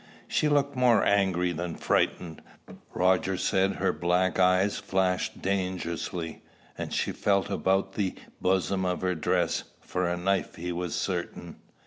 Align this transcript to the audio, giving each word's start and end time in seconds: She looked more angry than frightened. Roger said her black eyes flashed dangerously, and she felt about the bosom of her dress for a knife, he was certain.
She 0.27 0.49
looked 0.49 0.75
more 0.75 1.05
angry 1.05 1.51
than 1.51 1.75
frightened. 1.75 2.41
Roger 2.91 3.37
said 3.37 3.73
her 3.73 3.93
black 3.93 4.39
eyes 4.39 4.79
flashed 4.79 5.43
dangerously, 5.43 6.41
and 6.75 6.91
she 6.91 7.11
felt 7.11 7.51
about 7.51 7.93
the 7.93 8.15
bosom 8.41 8.83
of 8.83 9.01
her 9.01 9.13
dress 9.13 9.63
for 9.79 10.09
a 10.09 10.17
knife, 10.17 10.55
he 10.55 10.71
was 10.71 10.95
certain. 10.95 11.57